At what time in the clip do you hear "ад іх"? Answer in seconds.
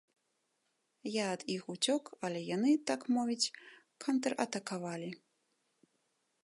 1.33-1.63